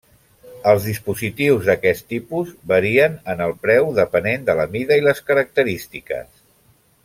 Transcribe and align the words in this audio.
Els 0.69 0.85
dispositius 0.91 1.67
d'aquest 1.67 2.07
tipus 2.15 2.49
varien 2.73 3.19
en 3.35 3.45
el 3.49 3.53
preu 3.67 3.93
depenent 4.03 4.49
de 4.51 4.57
la 4.63 4.67
mida 4.75 4.99
i 5.03 5.05
les 5.11 5.23
característiques. 5.31 6.35